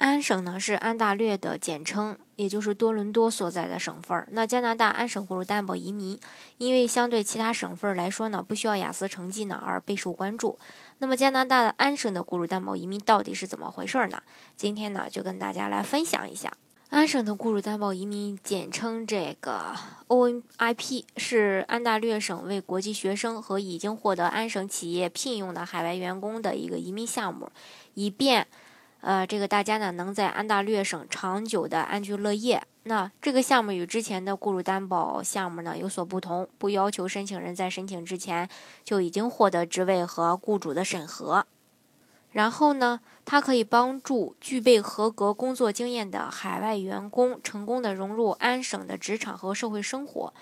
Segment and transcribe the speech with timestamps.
[0.00, 4.26] 安省呢是安大略的简称，也就是多伦多所在的省份儿。
[4.30, 6.18] 那加拿大安省雇主担保移民，
[6.56, 10.58] 因为相对其他省份来说呢，不需要雅思成绩呢，而备受关注。
[11.00, 14.22] 那么加拿大的安省的雇主担保移民到底是怎么回事呢？
[14.56, 16.50] 今天呢就跟大家来分享一下。
[16.88, 19.76] 安省的雇主担保移民，简称这个
[20.08, 27.52] ONIP，是安大略省为国际学生和已经获得安省企业聘用的海外员工的一个移民项目，
[27.92, 28.46] 以便。
[29.02, 32.62] 呃，这个大家呢能在安大略省长久的安居乐业。
[32.82, 38.48] 那这个项目与之前的雇主担保项目呢有所不同，不要求申请人在申请之前
[38.84, 41.46] 就已经获得职位和雇主的审核。
[42.32, 50.32] 然后呢，它可以帮助具备合格工作经验的海外员工成功的融入安省的职场和社会生活。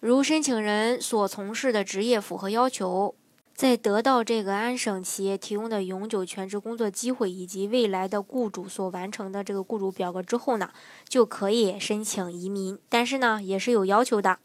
[0.00, 3.14] 如申请人所从事的职业符合要求。
[3.56, 10.68] 在得到这个安省企业提供的永久全职工作机会以及未来的雇主所完成的这个雇主表格之后呢，
[11.08, 12.78] 就可以申请移民。
[12.90, 14.38] 但是呢，也是有要求的。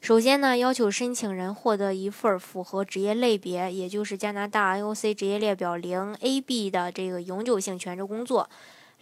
[0.00, 8.48] 首先呢，要求申请人获得一份符合职业类别，也就是加拿大 NOC 职业列表零 AB 的这个永久性全职工作。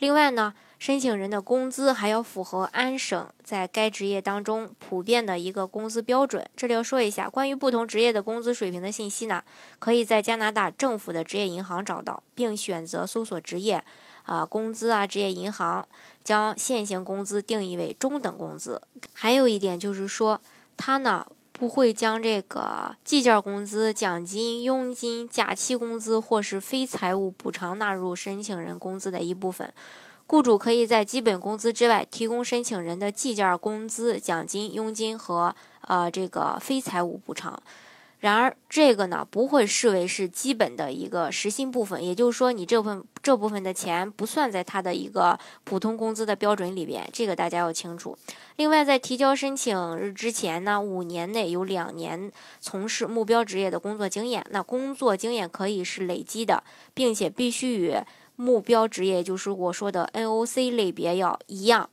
[0.05, 6.47] 另外呢，申请人的工资还要符合安省在该职业当中普遍的一个工资标准。
[6.55, 9.42] 这里要说一下，关于不同职业的工资水平的信息呢，
[9.78, 13.82] 可以在加拿大政府的职业银行找到，并选择搜索职业，
[14.25, 15.88] 啊，工资啊，职业银行
[16.22, 18.82] 将现行工资定义为中等工资。
[19.14, 20.38] 还有一点就是说，
[20.77, 29.72] 他呢不会将这个计件工资、奖金、佣金、假期工资或是非财务补偿纳入申请人工资的一部分。
[30.26, 37.62] 雇主可以在基本工资之外提供申请人的计件工资、奖金、佣金和呃这个非财务补偿。
[38.24, 48.16] 然而，这个呢不会视为是基本的一个时薪部分，也就是说，你这份这部分的钱不算在他的一个普通工资的标准里边，这个大家要清楚。
[48.56, 56.64] 另外，在提交申请日之前呢，五年内有两年从事目标职业的工作经验，那工作经验可以是累积的，
[56.94, 57.94] 并且必须与。
[58.36, 61.88] 目标职业就是我说的 NOC 类别要一样。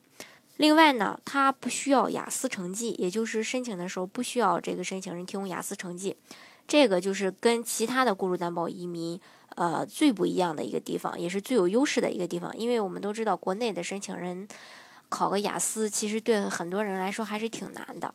[0.58, 6.16] 另外呢，它不需要雅思成绩，也就是申请的时候不需要这个申请人提供雅思成绩。
[6.68, 9.20] 这个就是跟其他的雇主担保移民
[9.56, 12.56] 呃最不一样的一个地方，也是最有优势的一个地方。
[12.56, 14.48] 因为我们都知道，国内的申请人
[15.10, 18.14] 考个雅思，其实对很多人来说还是挺难的。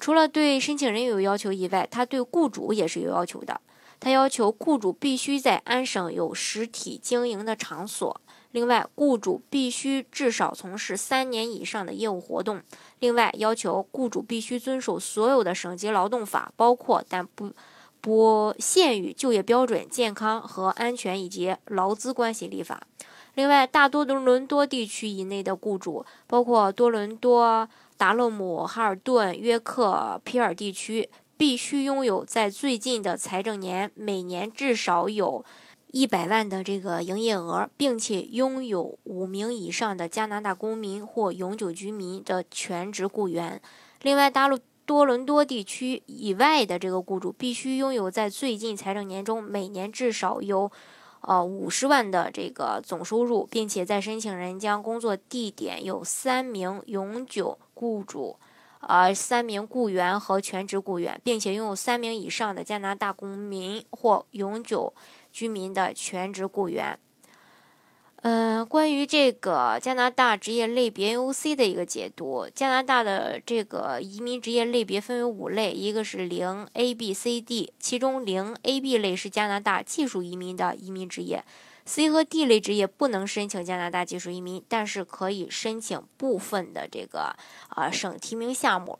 [0.00, 3.60] 除了对申请人有要求以外，他对雇主也是有要求的。
[4.00, 8.20] 他要求雇主必须在安省有实体经营的场所，
[8.56, 12.62] 另外，雇主必须至少从事三年以上的业务活动。
[13.00, 17.52] 另外，要求雇主必须遵守所有的省级劳动法，包括但不
[18.00, 22.80] 不限于就业标准、健康和安全以及劳资关系立法。
[23.34, 27.68] 另外，大多多伦多地区以内的雇主，包括多伦多、
[27.98, 31.10] 达勒姆、哈尔顿、约克、皮尔地区。
[31.38, 35.44] 必须拥有在最近的财政年每年至少有
[35.96, 43.58] 一百万的这个营业额，并且拥有五名以上的加拿大公民或永久居民的全职雇员。
[44.02, 50.70] 另外，大陆多伦多地区以外的这个雇主必须拥有在最近财政年中每年至少有
[51.22, 58.36] 呃五十万的这个总收入，并且在申请人将工作地点有三名永久雇主。
[58.88, 64.94] 呃，三名雇员和全职雇员，并且拥有三名以上的加拿大公民或永久
[65.32, 66.98] 居民的全职雇员。
[68.22, 81.44] 嗯，关于这个加拿大职业类别 NOC 的一个解读，加拿大的这个移民职业类别分为五类，一个是零 A、B、C、D，其中零 A、B 类是加拿大技术移民的移民职业。
[81.86, 87.36] C 和 D 类职业不能申请加拿大技术移民，但是可以申请部分的这个
[87.68, 88.98] 啊省提名项目。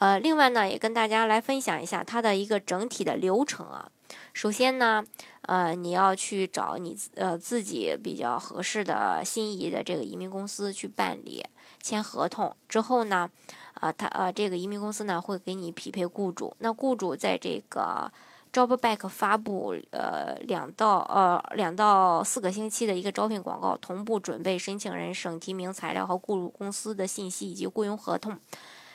[0.00, 3.88] 呃，另外呢，也跟大家来分享一下它的一个整体的流程啊。
[4.32, 5.04] 首先呢，
[5.42, 11.46] 呃，你要去找你呃自己比较合适的心仪的这个移民公司去办理
[11.80, 12.56] 签合同。
[12.68, 13.30] 之后呢，
[13.74, 16.56] 啊，他呃这个移民公司呢会给你匹配雇主。
[16.58, 18.10] 那雇主在这个。
[18.52, 28.36] Jobback 发布呃两到呃两到四个星期的一个招聘广告，同步准备申请人省提名材料和雇主公司的信息以及雇佣合同。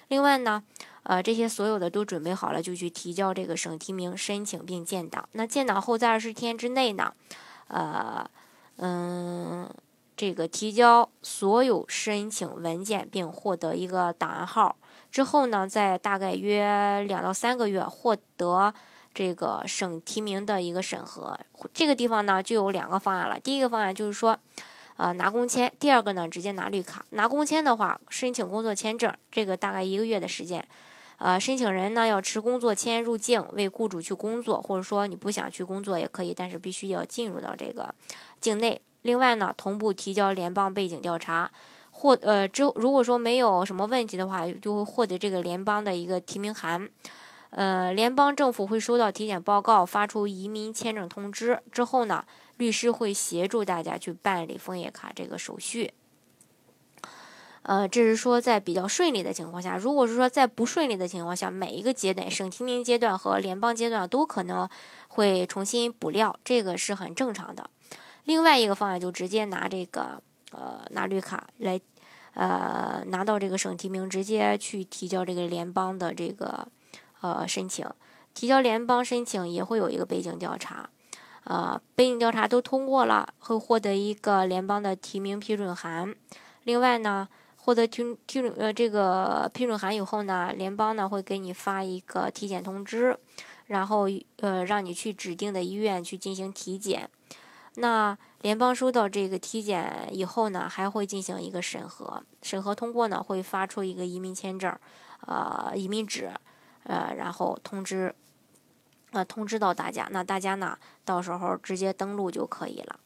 [0.09, 0.61] 另外呢，
[1.03, 5.27] 呃，这些所有的都准备好了，就去提交这个省提名申请并建档。
[5.31, 7.13] 那建档后，在二十天之内呢，
[7.69, 8.29] 呃，
[8.75, 9.67] 嗯，
[10.17, 14.75] 这个提交所有申请文件并获得一个档案号
[15.09, 18.73] 之后呢，在大概约两到三个月获得
[19.15, 21.39] 这个省提名的一个审核。
[21.73, 23.39] 这个地方呢，就有两个方案了。
[23.39, 24.37] 第一个方案就是说。
[24.97, 25.69] 呃，拿工签。
[25.77, 27.05] 第二个呢，直接拿绿卡。
[27.09, 30.65] 拿工签的话，申请工作签证，这个大概一个月的时间。
[31.17, 37.93] 呃，申请人呢要持工作签入境，为雇主去工作，或者说你不想去工作也可以，但是必须要进入到这个
[38.39, 38.79] 境内。
[39.01, 41.51] 另外呢，同步提交联邦背景调查，
[41.91, 46.89] 获呃之如果说没有什么问题的话，就会获得这个联邦的一个提名函。
[47.55, 52.23] 呃，联邦政府会收到体检报告，发出移民签证通知之后呢。
[52.57, 55.93] 律师会协助大家去办理枫叶卡这个手续。
[57.63, 64.69] 呃，这是说在比较顺利的情况下，如果是说在不顺利的情况下，每一个阶段，省提名阶段和联邦阶段都可能
[65.09, 67.69] 会重新补料，这个是很正常的。
[68.23, 70.21] 另外一个方案就直接拿这个
[70.53, 71.81] 呃拿绿卡来，
[72.35, 76.65] 呃拿到这个省提名，直接去提交这个联邦的这个
[77.33, 77.87] 呃申请，
[78.33, 80.89] 提交联邦申请也会有一个背景调查。
[81.45, 86.15] 呃，背景调查都通过了，会获得一个联邦的提名批准函。
[86.63, 87.27] 另外呢，
[87.57, 93.15] 获得提批准呃这个批准函以后呢，联邦呢会给你发一个体检通知，
[93.67, 94.07] 然后
[94.37, 97.07] 呃让你去指定的医院去进行体检。
[97.75, 104.75] 那联邦收到这个体检以后呢，还会进行一个审核，审核通过呢会发出一个移民签证，
[105.27, 106.31] 呃移民纸，
[106.85, 108.15] 呃然后通知。
[109.11, 112.99] 呃，通知到大家，那大家呢，到时候直接登录就可以了，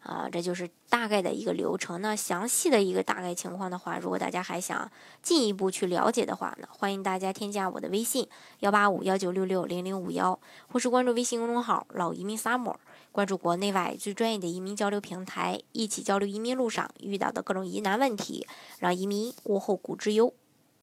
[0.00, 2.00] 啊，这就是大概的一个流程。
[2.00, 4.88] 那详细的一个大概情况的话，如果大家还想
[5.22, 8.28] 进一步去了解的话呢，欢迎大家添加我的微信
[8.60, 10.38] 幺八五幺九六六零零五幺，
[10.68, 12.76] 或是关注微信公众号“老移民 summer”，
[13.10, 18.46] 关注国内外最专业的移民交流平台，一起交流移民路上遇到的各种疑难问题，
[18.78, 20.32] 让移民无后顾之忧。